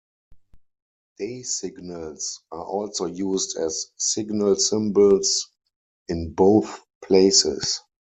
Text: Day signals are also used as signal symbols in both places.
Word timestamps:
Day 1.19 1.43
signals 1.43 2.41
are 2.51 2.65
also 2.65 3.05
used 3.05 3.55
as 3.57 3.91
signal 3.99 4.55
symbols 4.55 5.51
in 6.09 6.33
both 6.33 6.81
places. 7.03 7.81